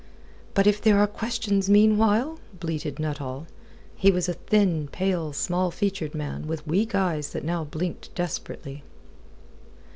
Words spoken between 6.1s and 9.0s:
man with weak eyes that now blinked desperately.